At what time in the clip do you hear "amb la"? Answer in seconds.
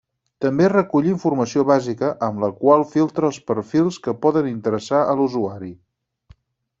2.29-2.49